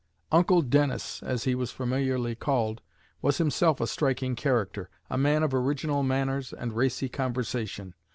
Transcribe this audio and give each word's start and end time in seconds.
"Uncle 0.31 0.63
Dennis," 0.63 1.21
as 1.21 1.43
he 1.43 1.53
was 1.53 1.69
familiarly 1.69 2.33
called, 2.33 2.81
was 3.21 3.37
himself 3.37 3.79
a 3.79 3.85
striking 3.85 4.35
character, 4.35 4.89
a 5.11 5.15
man 5.15 5.43
of 5.43 5.53
original 5.53 6.01
manners 6.01 6.53
and 6.53 6.73
racy 6.73 7.07
conversation. 7.07 7.93